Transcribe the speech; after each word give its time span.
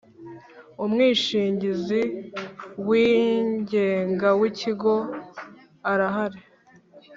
Umwishingizi 0.83 2.01
wigenga 2.87 4.29
w’ 4.39 4.41
ikigo 4.49 4.93
arahari. 5.91 6.41